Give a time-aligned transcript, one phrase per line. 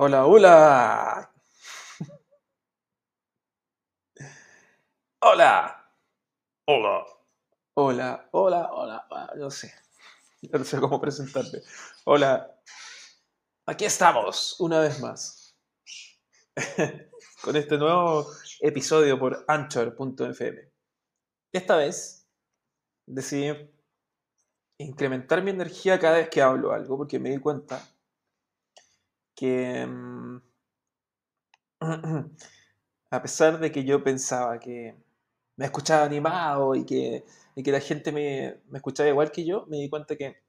[0.00, 1.28] Hola, hola.
[5.20, 5.92] Hola.
[6.66, 7.04] Hola.
[7.74, 9.06] Hola, hola, hola.
[9.10, 9.72] Ah, No sé.
[10.52, 11.62] No sé cómo presentarme.
[12.04, 12.48] Hola.
[13.66, 15.56] Aquí estamos, una vez más.
[17.42, 18.30] Con este nuevo
[18.60, 20.70] episodio por Anchor.fm.
[21.52, 22.24] Esta vez
[23.04, 23.68] decidí
[24.78, 27.82] incrementar mi energía cada vez que hablo algo, porque me di cuenta
[29.38, 30.40] que mm,
[33.10, 34.96] a pesar de que yo pensaba que
[35.56, 37.24] me escuchaba animado y que,
[37.54, 40.42] y que la gente me, me escuchaba igual que yo, me di cuenta que,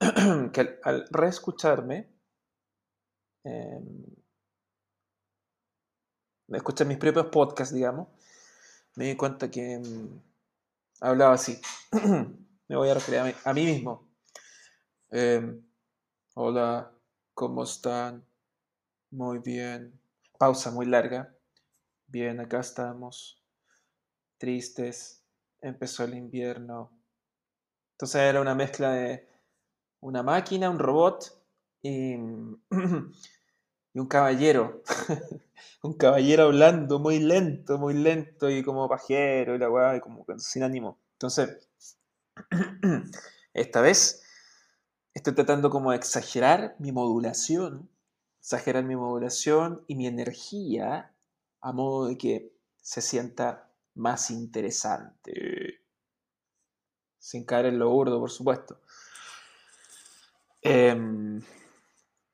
[0.52, 2.08] que al, reescucharme,
[3.44, 3.80] eh,
[6.48, 8.08] me escuché mis propios podcasts, digamos,
[8.96, 10.20] me di cuenta que mm,
[11.02, 11.60] hablaba así.
[12.68, 14.08] me voy a referir a mí, mismo.
[15.10, 15.60] Eh,
[16.34, 16.97] hola,
[17.38, 18.26] ¿cómo están?
[19.12, 19.96] Muy bien.
[20.40, 21.32] Pausa muy larga.
[22.08, 23.40] Bien, acá estamos.
[24.38, 25.22] Tristes.
[25.60, 26.90] Empezó el invierno.
[27.92, 29.28] Entonces era una mezcla de
[30.00, 31.40] una máquina, un robot
[31.80, 34.82] y, un caballero.
[35.84, 40.26] un caballero hablando muy lento, muy lento y como pajero y la weá, y como
[40.38, 40.98] sin ánimo.
[41.12, 41.68] Entonces,
[43.54, 44.24] esta vez
[45.18, 47.90] estoy tratando como de exagerar mi modulación,
[48.38, 51.12] exagerar mi modulación y mi energía
[51.60, 55.80] a modo de que se sienta más interesante.
[57.18, 58.80] Sin caer en lo burdo, por supuesto.
[60.62, 61.42] Em,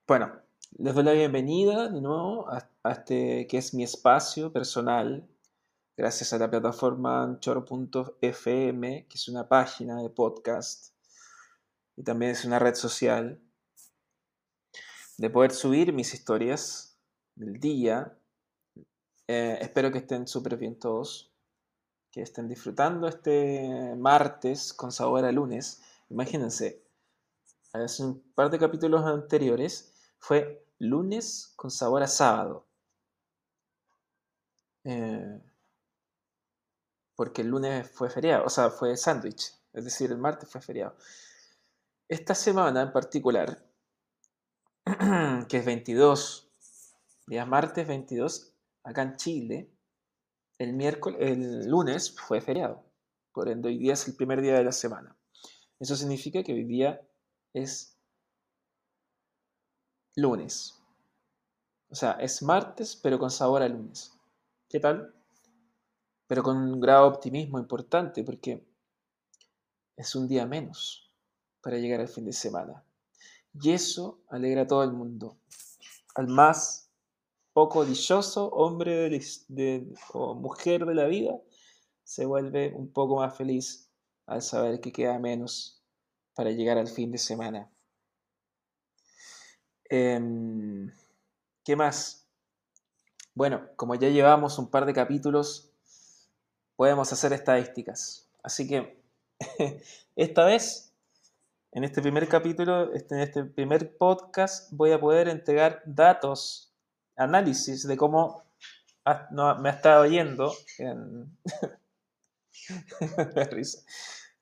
[0.06, 0.32] bueno,
[0.76, 5.26] les doy la bienvenida de nuevo a, a este que es mi espacio personal,
[5.96, 10.93] gracias a la plataforma anchor.fm, que es una página de podcast
[11.96, 13.40] y también es una red social,
[15.16, 16.98] de poder subir mis historias
[17.34, 18.16] del día.
[19.28, 21.32] Eh, espero que estén súper bien todos,
[22.10, 25.82] que estén disfrutando este martes con sabor a lunes.
[26.10, 26.82] Imagínense,
[27.72, 32.66] hace un par de capítulos anteriores fue lunes con sabor a sábado.
[34.84, 35.40] Eh,
[37.16, 40.96] porque el lunes fue feriado, o sea, fue sándwich, es decir, el martes fue feriado.
[42.08, 43.66] Esta semana en particular,
[45.48, 46.50] que es 22,
[47.26, 49.70] día martes 22, acá en Chile,
[50.58, 52.84] el miércoles, el lunes fue feriado.
[53.32, 55.16] Por ende, hoy día es el primer día de la semana.
[55.80, 57.00] Eso significa que hoy día
[57.54, 57.98] es
[60.14, 60.78] lunes.
[61.88, 64.12] O sea, es martes, pero con sabor a lunes.
[64.68, 65.14] ¿Qué tal?
[66.26, 68.62] Pero con un grado de optimismo importante, porque
[69.96, 71.03] es un día menos
[71.64, 72.84] para llegar al fin de semana.
[73.54, 75.38] Y eso alegra a todo el mundo.
[76.14, 76.90] Al más
[77.54, 79.08] poco dichoso hombre
[79.48, 81.40] de, o mujer de la vida
[82.02, 83.88] se vuelve un poco más feliz
[84.26, 85.82] al saber que queda menos
[86.34, 87.70] para llegar al fin de semana.
[89.88, 90.20] Eh,
[91.64, 92.26] ¿Qué más?
[93.34, 95.70] Bueno, como ya llevamos un par de capítulos,
[96.76, 98.28] podemos hacer estadísticas.
[98.42, 99.02] Así que
[100.16, 100.93] esta vez
[101.74, 106.72] en este primer capítulo, en este primer podcast, voy a poder entregar datos,
[107.16, 108.44] análisis de cómo
[109.58, 111.36] me ha estado yendo en...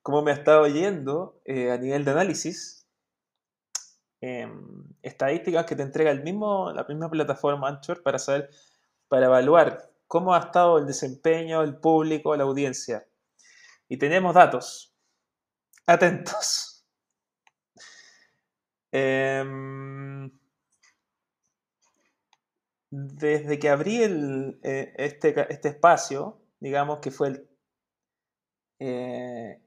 [0.02, 2.86] cómo me ha estado yendo eh, a nivel de análisis.
[4.20, 4.46] Eh,
[5.00, 8.50] estadísticas que te entrega el mismo, la misma plataforma Anchor para saber,
[9.08, 13.08] para evaluar cómo ha estado el desempeño, el público, la audiencia.
[13.88, 14.94] Y tenemos datos.
[15.86, 16.71] Atentos.
[18.92, 19.42] Eh,
[22.94, 27.48] desde que abrí eh, este, este, espacio, digamos que fue
[28.78, 29.62] eh,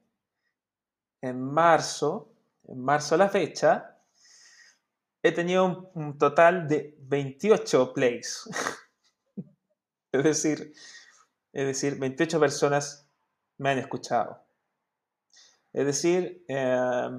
[1.21, 2.31] en marzo,
[2.65, 3.99] en marzo a la fecha,
[5.23, 8.47] he tenido un, un total de 28 plays.
[10.11, 10.71] es decir,
[11.51, 13.09] es decir, 28 personas
[13.57, 14.44] me han escuchado.
[15.75, 17.09] Es decir, eh,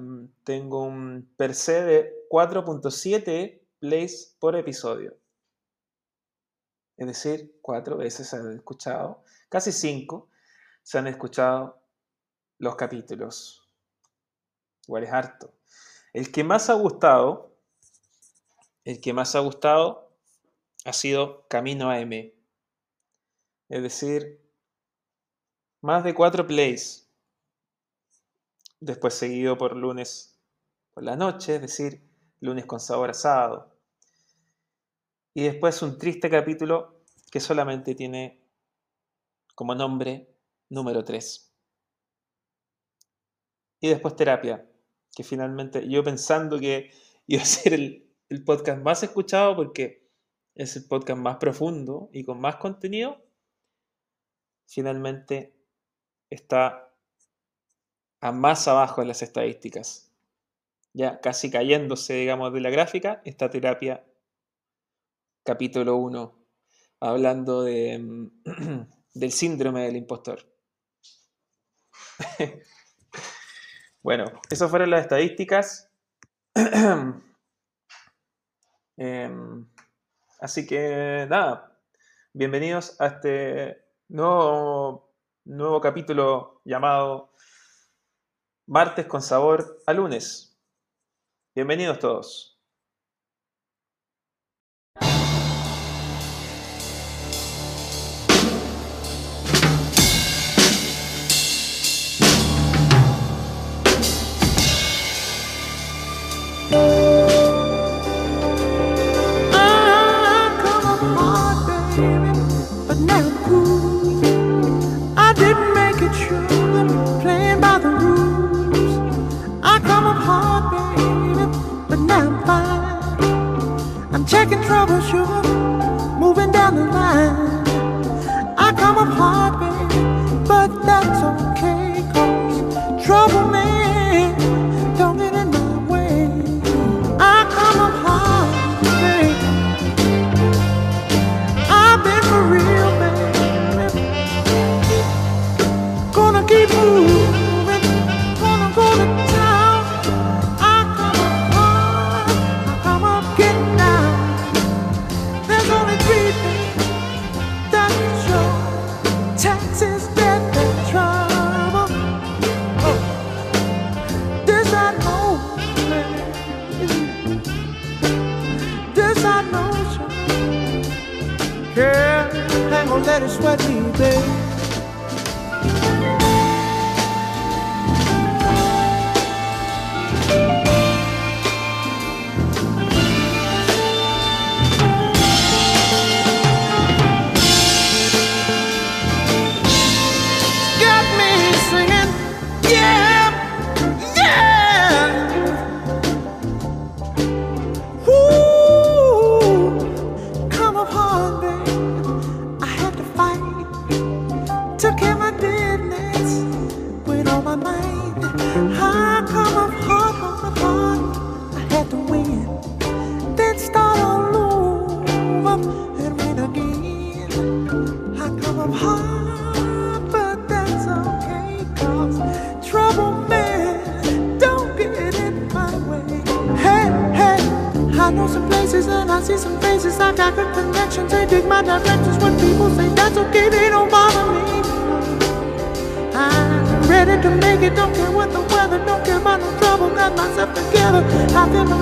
[0.43, 5.15] tengo un per se de 4.7 plays por episodio.
[6.97, 10.31] Es decir, cuatro veces se han escuchado, casi cinco
[10.81, 11.79] se han escuchado
[12.57, 13.69] los capítulos.
[14.87, 15.53] Igual es harto.
[16.11, 17.55] El que más ha gustado,
[18.85, 20.17] el que más ha gustado
[20.83, 22.33] ha sido Camino AM.
[23.69, 24.41] Es decir,
[25.79, 27.06] más de cuatro plays
[28.79, 30.39] después seguido por lunes
[30.93, 32.01] por la noche, es decir,
[32.39, 33.75] lunes con sabor asado.
[35.33, 38.41] Y después un triste capítulo que solamente tiene
[39.53, 40.33] como nombre
[40.69, 41.53] número 3.
[43.79, 44.67] Y después terapia,
[45.15, 46.91] que finalmente yo pensando que
[47.27, 50.09] iba a ser el, el podcast más escuchado porque
[50.55, 53.23] es el podcast más profundo y con más contenido,
[54.65, 55.55] finalmente
[56.29, 56.86] está
[58.21, 60.11] a más abajo en las estadísticas.
[60.93, 64.03] Ya casi cayéndose, digamos, de la gráfica, esta terapia,
[65.43, 66.47] capítulo 1,
[66.99, 68.29] hablando de,
[69.13, 70.39] del síndrome del impostor.
[74.01, 75.91] bueno, esas fueron las estadísticas.
[78.99, 79.69] Em,
[80.39, 81.79] así que nada,
[82.33, 85.11] bienvenidos a este nuevo
[85.83, 87.31] capítulo llamado
[88.69, 90.59] Martes con sabor a lunes.
[91.55, 92.56] Bienvenidos todos.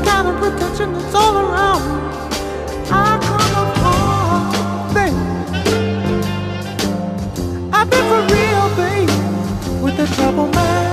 [0.03, 1.97] down and put your tendons all around me.
[2.91, 5.21] I come upon things.
[7.73, 9.13] I've been for real, baby,
[9.83, 10.85] with a trouble man.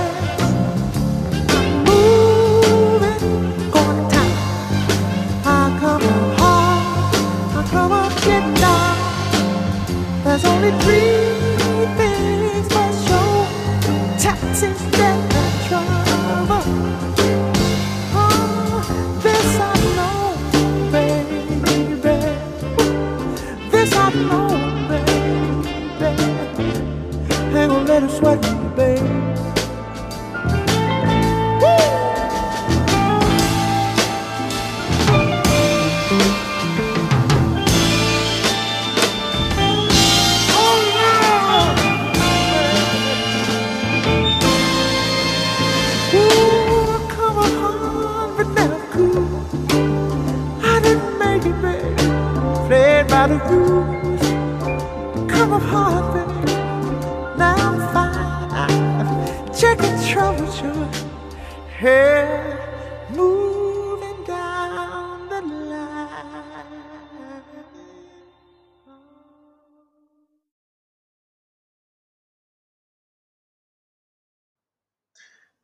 [10.33, 11.22] There's only three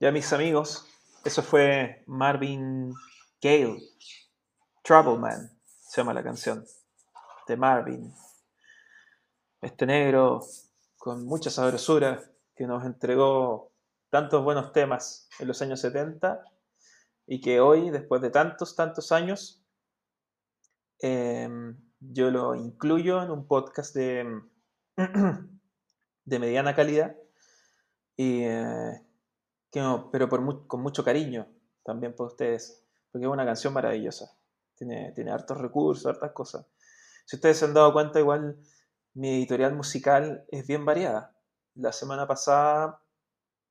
[0.02, 0.86] Ya mis amigos,
[1.26, 2.94] eso fue Marvin
[3.42, 3.82] Gale,
[4.82, 6.66] Trouble Man, se llama la canción.
[7.46, 8.14] de Marvin.
[9.60, 10.40] Este negro
[10.98, 12.24] con mucha sabrosura
[12.56, 13.74] que nos entregó
[14.10, 16.46] tantos buenos temas en los años 70
[17.28, 19.66] y que hoy, después de tantos, tantos años,
[21.00, 24.44] em, yo lo incluyo en un podcast de,
[26.24, 27.18] de mediana calidad,
[28.16, 29.09] y, eh,
[29.72, 30.30] pero
[30.68, 31.48] con mucho cariño
[31.84, 34.32] también por ustedes, porque es una canción maravillosa,
[34.76, 36.68] tiene, tiene hartos recursos, hartas cosas.
[37.26, 38.60] Si ustedes se han dado cuenta, igual
[39.14, 41.36] mi editorial musical es bien variada.
[41.76, 43.02] La semana pasada,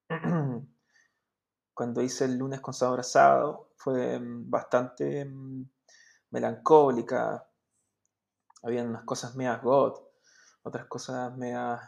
[1.74, 5.68] cuando hice el lunes con sabor asado, fue mm, bastante mm,
[6.30, 7.48] melancólica.
[8.62, 9.94] Habían unas cosas medias god,
[10.62, 11.80] otras cosas medias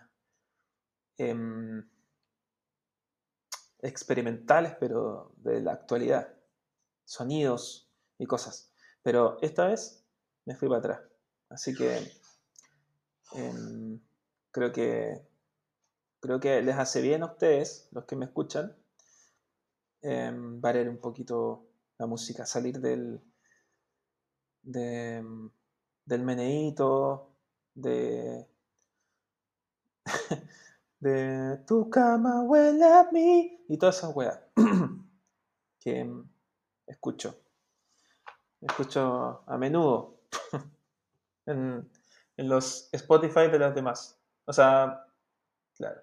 [1.19, 1.89] em,
[3.83, 6.35] experimentales, pero de la actualidad.
[7.05, 8.73] Sonidos y cosas.
[9.03, 10.05] Pero esta vez
[10.45, 11.01] me fui para atrás.
[11.49, 11.99] Así que
[13.35, 14.01] em,
[14.53, 15.23] creo que
[16.21, 18.77] creo que les hace bien a ustedes, los que me escuchan,
[20.03, 21.67] em, variar un poquito
[21.99, 23.21] la música, salir del,
[24.63, 27.35] del meneíto,
[27.75, 28.47] de,
[31.01, 34.39] de tu cama huele a mí y todas esas weas
[35.81, 36.11] que
[36.87, 37.41] escucho.
[38.61, 40.21] Escucho a menudo
[41.47, 41.91] en,
[42.37, 44.21] en los Spotify de los demás.
[44.45, 45.07] O sea,
[45.75, 46.03] claro.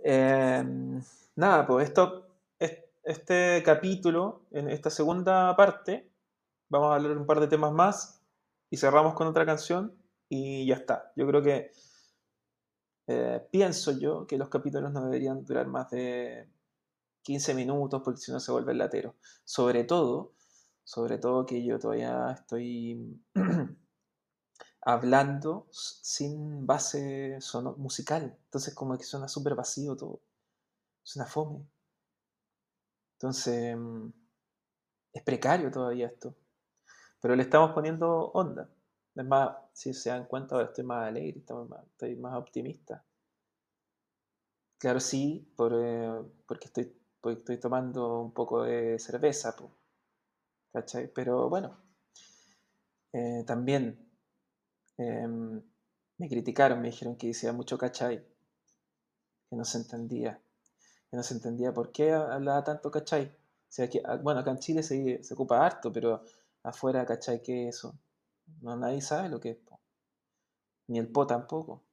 [0.00, 1.02] Em,
[1.34, 2.26] nada, pues esto,
[3.02, 6.10] este capítulo, en esta segunda parte,
[6.68, 8.22] vamos a hablar un par de temas más
[8.70, 9.96] y cerramos con otra canción
[10.28, 11.12] y ya está.
[11.16, 11.72] Yo creo que
[13.08, 16.46] eh, pienso yo que los capítulos no deberían durar más de
[17.22, 19.16] 15 minutos porque si no se vuelve latero.
[19.44, 20.34] Sobre todo,
[20.84, 23.18] sobre todo que yo todavía estoy
[24.82, 27.38] hablando sin base
[27.78, 28.38] musical.
[28.44, 30.20] Entonces como que suena súper vacío todo.
[31.02, 31.66] Suena fome.
[33.14, 34.08] Entonces mm,
[35.14, 36.34] es precario todavía esto.
[37.22, 38.68] Pero le estamos poniendo onda.
[39.18, 43.04] Es más, si se dan cuenta, ahora estoy más alegre, estoy más, optimista.
[44.78, 49.54] Claro, sí, eh, porque, estoy, tomando un poco de cerveza,
[50.72, 51.12] ¿cachai?
[51.12, 51.76] Pero bueno,
[53.12, 54.08] eh, también
[54.98, 55.62] Em,
[56.18, 58.26] me criticaron, me dijeron que decía mucho cachai,
[59.48, 60.40] que no se entendía,
[61.10, 63.26] que no se entendía por qué hablaba tanto cachai.
[63.26, 66.22] O sea, que, ah, bueno, acá en Chile se, se ocupa harto, pero
[66.64, 67.94] afuera cachai, ¿qué es eso?
[68.60, 69.58] No, nadie sabe lo que es,
[70.88, 71.84] ni el po tampoco.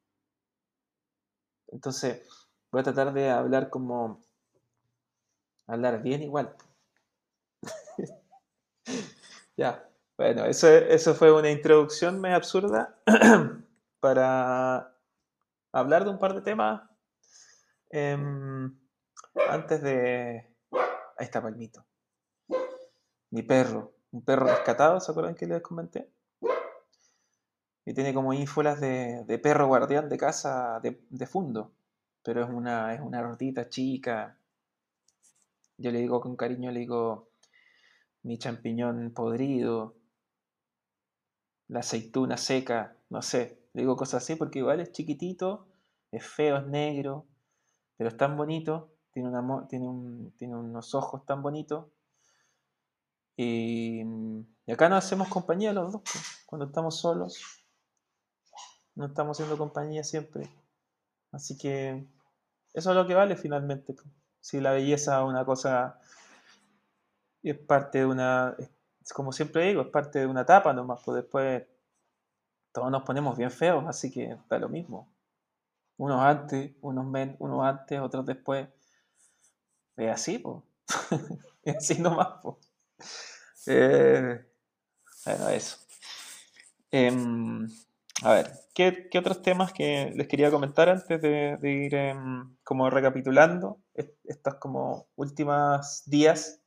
[1.67, 2.27] Entonces,
[2.71, 4.21] voy a tratar de hablar como,
[5.67, 6.55] hablar bien igual.
[9.57, 9.89] ya.
[10.17, 12.97] Bueno, eso, eso fue una introducción medio absurda
[13.99, 14.95] para
[15.73, 16.89] hablar de un par de temas.
[17.89, 18.79] Em,
[19.49, 20.55] antes de...
[21.17, 21.85] Ahí está Palmito.
[23.31, 23.93] Mi perro.
[24.11, 26.14] Un perro rescatado, ¿se acuerdan que les comenté?
[27.85, 31.71] Y tiene como ínfulas de, perro guardián de casa de, de, fondo.
[32.23, 34.39] Pero es una, es una rotita chica.
[35.77, 37.29] Yo le digo con cariño, le digo
[38.23, 39.95] mi champiñón podrido
[41.67, 45.67] la aceituna seca, no sé, digo cosas así porque igual es chiquitito,
[46.11, 47.25] es feo, es negro,
[47.97, 51.87] pero es tan bonito, tiene, unos ojos tan bonitos.
[53.37, 54.01] Y,
[54.67, 56.01] acá nos hacemos compañía los dos,
[56.45, 57.64] cuando estamos solos,
[58.95, 60.49] no estamos haciendo compañía siempre.
[61.31, 62.07] Así que
[62.73, 63.95] eso es lo que vale finalmente.
[64.39, 65.99] Si la belleza es una cosa,
[67.43, 68.55] es parte de una,
[69.13, 71.63] como siempre digo, es parte de una etapa nomás, pues después
[72.71, 75.13] todos nos ponemos bien feos, así que está lo mismo.
[75.97, 78.67] Unos antes, unos, men, unos antes, otros después.
[79.95, 80.61] Es así, pues.
[81.63, 82.57] es así nomás, pues.
[85.25, 85.77] bueno, eso.
[86.91, 87.69] Em,
[88.23, 93.81] a ver, ¿qué, otros temas que les quería comentar antes de, ir em, como recapitulando
[93.93, 96.61] estos como últimos días?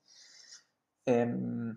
[1.07, 1.77] Em,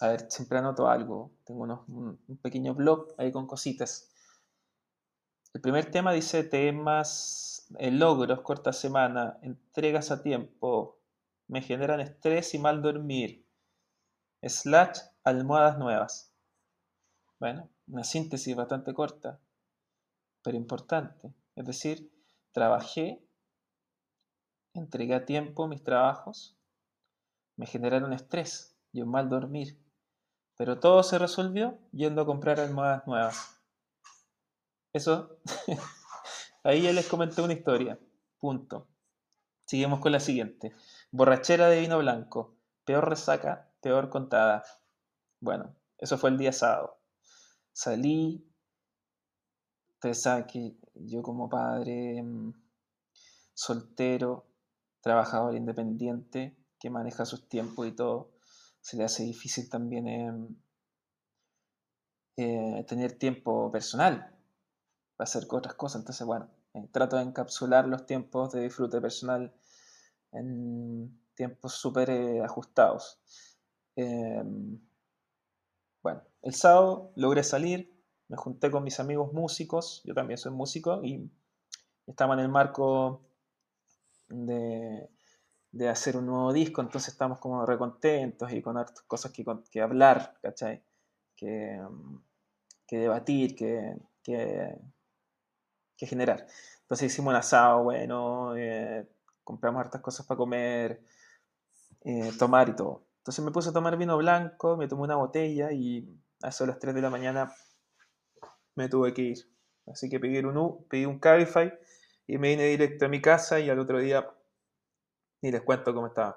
[0.00, 1.32] a ver, siempre anoto algo.
[1.44, 4.10] Tengo un, pequeño blog ahí con cositas.
[5.54, 11.00] El primer tema dice temas, eh, logros, corta semana, entregas a tiempo,
[11.48, 13.44] me generan estrés y mal dormir,
[14.42, 16.32] slash, almohadas nuevas.
[17.40, 19.40] Bueno, una síntesis bastante corta,
[20.42, 21.34] pero importante.
[21.56, 22.12] Es decir,
[22.52, 23.22] trabajé,
[24.74, 26.56] entregué a tiempo mis trabajos,
[27.56, 29.78] me generaron estrés y un mal dormir
[30.56, 33.60] Pero todo se resolvió yendo a comprar almohadas nuevas.
[34.92, 35.38] Eso,
[36.64, 37.98] ahí ya les comenté una historia.
[38.38, 38.88] Punto.
[39.66, 40.74] Seguimos con la siguiente.
[41.10, 42.56] Borrachera de vino blanco.
[42.84, 44.64] Peor resaca, peor contada.
[45.40, 46.99] Bueno, eso fue el día sábado.
[47.72, 48.44] Salí.
[49.94, 52.52] Ustedes saben que yo como padre mm,
[53.54, 54.46] soltero,
[55.00, 58.32] trabajador independiente, que maneja sus tiempos y todo,
[58.80, 60.56] se le hace difícil también em,
[62.36, 64.34] eh, tener tiempo personal
[65.16, 66.00] para hacer otras cosas.
[66.00, 69.54] Entonces, bueno, eh, trato de encapsular los tiempos de disfrute personal
[70.32, 73.18] en tiempos súper eh, ajustados.
[76.02, 77.92] Bueno, el sábado logré salir,
[78.28, 81.30] me junté con mis amigos músicos, yo también soy músico y
[82.06, 83.22] estamos en el marco
[84.28, 85.08] de,
[85.88, 90.82] hacer un nuevo disco, entonces estamos como recontentos y con hartas cosas que, hablar, ¿cachai?
[91.36, 91.80] Que,
[92.90, 94.76] debatir, que, que,
[95.98, 96.46] generar.
[96.82, 99.06] Entonces hicimos un asado, bueno, eh,
[99.44, 101.02] compramos hartas cosas para comer,
[102.02, 103.09] eh, tomar y todo.
[103.30, 106.80] Entonces me puse a tomar vino blanco, me tomé una botella y a eso las
[106.80, 107.54] 3 de la mañana
[108.74, 109.38] me tuve que ir.
[109.86, 111.72] Así que pedí un, pedí un Cabify
[112.26, 114.28] y me vine directo a mi casa y al otro día
[115.42, 116.36] ni les cuento cómo estaba.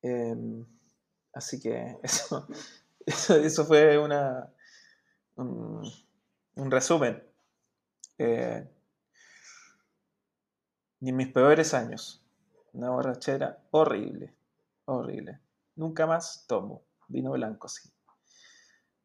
[0.00, 0.64] Em,
[1.34, 2.48] así que eso,
[3.04, 4.50] eso, fue una,
[5.36, 5.90] un,
[6.70, 7.22] resumen.
[8.16, 8.66] Eh,
[11.00, 12.24] ni mis peores años.
[12.72, 14.34] Una borrachera horrible,
[14.84, 15.40] horrible.
[15.76, 17.90] Nunca más tomo vino blanco, sí.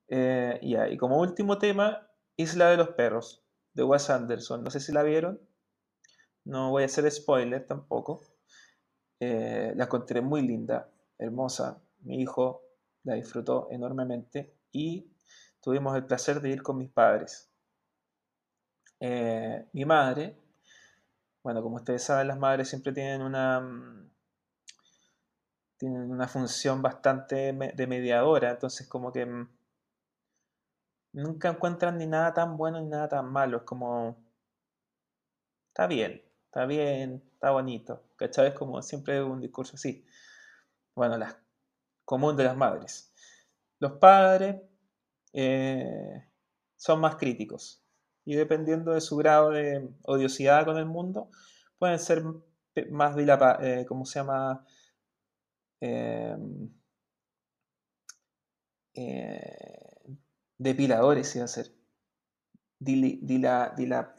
[0.07, 3.43] Eh, y como último tema, Isla de los Perros,
[3.74, 4.63] de Wes Anderson.
[4.63, 5.39] No sé si la vieron.
[6.46, 8.22] No voy a hacer spoiler tampoco.
[9.19, 11.81] Eh, la encontré muy linda, hermosa.
[12.01, 12.62] Mi hijo
[13.03, 15.12] la disfrutó enormemente y
[15.62, 17.51] tuvimos el placer de ir con mis padres.
[18.99, 20.38] Eh, mi madre,
[21.43, 24.10] bueno, como ustedes saben, las madres siempre tienen una, mm,
[25.77, 29.49] tienen una función bastante de mediadora, entonces como que mm,
[31.13, 33.57] nunca encuentran ni nada tan bueno ni nada tan malo.
[33.57, 34.17] Es como,
[35.69, 38.03] está bien, está bien, está bonito.
[38.15, 38.47] ¿Cachai?
[38.49, 40.05] Es como siempre un discurso así.
[40.95, 41.39] Bueno, la
[42.05, 43.13] común de las madres.
[43.79, 44.61] Los padres
[45.33, 46.25] eh,
[46.75, 47.83] son más críticos
[48.25, 51.29] y dependiendo de su grado de odiosidad con el mundo,
[51.77, 52.23] pueden ser
[52.89, 54.65] más eh, ¿cómo se llama?
[55.81, 56.37] Eh,
[58.95, 60.17] eh,
[60.57, 61.71] depiladores iba a ser.
[62.79, 64.15] dila, dila,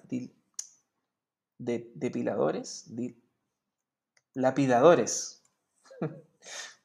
[1.58, 2.86] de, depiladores,
[4.34, 5.42] lapidadores.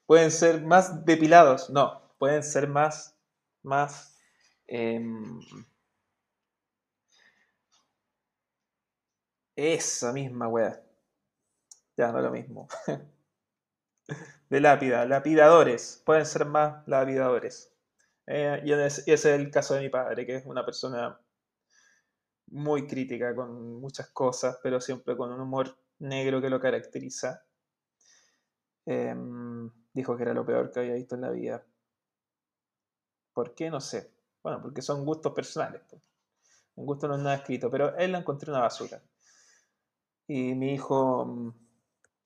[0.05, 3.15] pueden ser más depilados, no, pueden ser más,
[3.63, 4.17] más
[4.67, 5.39] em,
[9.55, 10.81] esa misma weá.
[11.97, 12.67] Ya no lo mismo.
[14.53, 17.73] de lápida, lapidadores, pueden ser más lapidadores.
[18.27, 21.19] Eh, y, ese es el caso de mi padre, que es una persona
[22.51, 27.43] muy crítica con muchas cosas, pero siempre con un humor negro que lo caracteriza.
[28.85, 31.65] Em, dijo que era lo peor que había visto en la vida.
[33.33, 33.71] ¿Por qué?
[33.71, 34.11] No sé.
[34.43, 35.81] Bueno, porque son gustos personales.
[36.75, 39.01] Un gusto no es nada escrito, pero él la encontró una basura.
[40.27, 41.53] Y mi hijo, mm,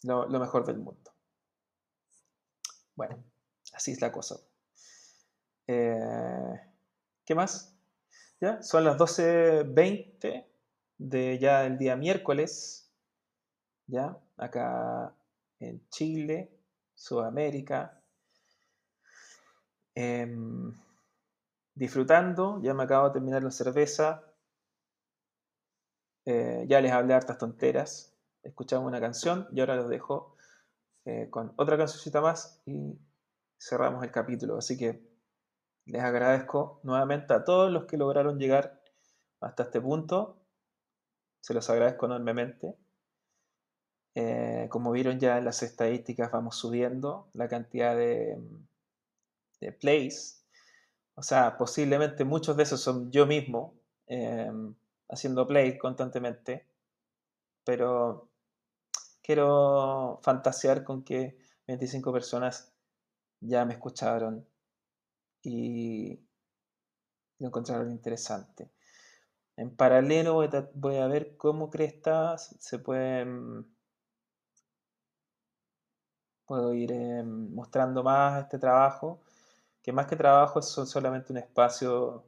[0.03, 1.16] lo mejor del mundo.
[2.97, 3.23] Bueno,
[3.73, 4.37] así es la cosa.
[5.67, 6.59] Eh,
[7.23, 7.77] ¿Qué más?
[8.41, 8.61] ¿Ya?
[8.63, 10.45] Son las 12.20
[10.97, 12.91] de ya el día miércoles,
[13.85, 14.17] ¿ya?
[14.37, 15.13] Acá
[15.59, 16.51] en Chile,
[16.95, 18.01] Sudamérica.
[19.93, 20.73] Em,
[21.75, 24.23] disfrutando, ya me acabo de terminar la cerveza.
[26.25, 28.11] Eh, ya les hablé hartas tonteras.
[28.41, 30.36] Escuchamos una canción y ahora los dejo
[31.07, 32.99] eh, con otra cancioncita más y
[33.57, 34.57] cerramos el capítulo.
[34.57, 35.01] Así que
[35.85, 38.81] les agradezco nuevamente a todos los que lograron llegar
[39.39, 40.35] hasta este punto.
[41.39, 42.75] Se los agradezco enormemente.
[44.15, 48.37] Eh, como vieron ya en las estadísticas, vamos subiendo la cantidad de,
[49.61, 50.45] de plays.
[51.15, 53.75] O sea, posiblemente muchos de esos son yo mismo
[54.07, 54.51] eh,
[55.07, 56.67] haciendo play constantemente.
[57.63, 58.27] Pero
[59.27, 61.37] quiero fantasear con que
[61.67, 62.73] 25 personas
[63.41, 64.47] ya me escucharon
[65.43, 66.17] y
[67.39, 68.71] lo encontraron interesante.
[69.57, 70.35] En paralelo
[70.75, 73.67] voy a, ver cómo Crestas se pueden...
[76.45, 79.19] Puedo ir em, mostrando más este trabajo
[79.83, 82.25] que más que trabajo es solamente un espacio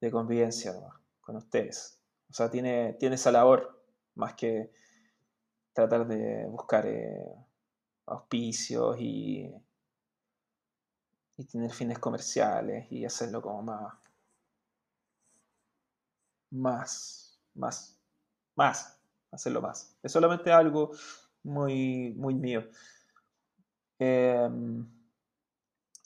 [0.00, 0.74] de convivencia
[1.20, 2.00] con ustedes.
[2.28, 3.80] O sea, tiene, tiene esa labor
[4.16, 4.72] más que
[5.76, 7.22] tratar de buscar eh,
[8.06, 9.54] auspicios y,
[11.36, 13.92] y tener fines comerciales y hacerlo como más,
[16.50, 18.00] más, más,
[18.56, 18.98] más,
[19.30, 19.98] hacerlo más.
[20.02, 20.92] Es solamente algo
[21.42, 22.64] muy, muy mío.
[23.98, 24.88] Em,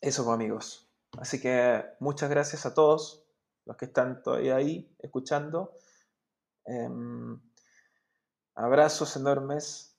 [0.01, 0.91] eso, pues, amigos.
[1.17, 3.25] Así que muchas gracias a todos
[3.67, 5.77] los que están todavía ahí escuchando.
[6.65, 7.41] Em,
[8.55, 9.97] abrazos enormes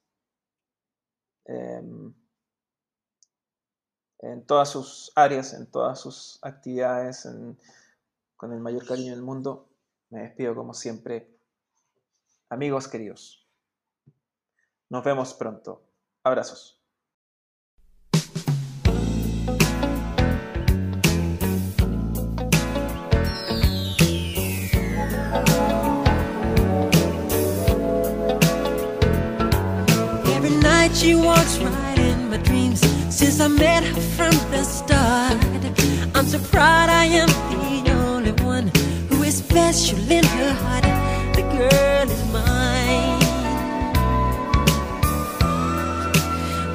[1.45, 2.13] em,
[4.19, 7.27] en todas sus áreas, en todas sus actividades,
[8.35, 9.69] con el mayor cariño del mundo.
[10.09, 11.37] Me despido como siempre.
[12.49, 13.47] Amigos queridos,
[14.89, 15.87] nos vemos pronto.
[16.23, 16.80] Abrazos.
[31.01, 35.35] She walks right in my dreams since I met her from the start.
[36.13, 37.27] I'm so proud I am
[37.85, 38.67] the only one
[39.09, 40.83] who is special in her heart.
[41.37, 43.19] The girl is mine.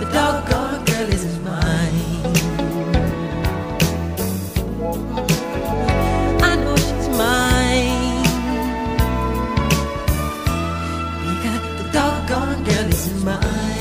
[0.01, 1.95] The doggone girl is mine.
[6.49, 8.25] I know she's mine.
[11.29, 13.66] Because the doggone girl is mine.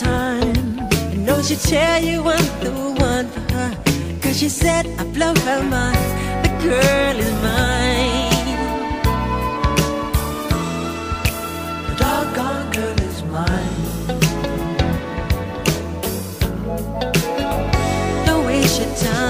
[0.00, 0.54] time.
[1.12, 2.72] You know she'll tell you I'm the
[3.10, 3.70] one for her,
[4.22, 6.06] cause she said I blow her mind.
[6.44, 8.56] The girl is mine.
[11.86, 13.76] The doggone girl is mine.
[18.26, 19.29] Don't waste your time.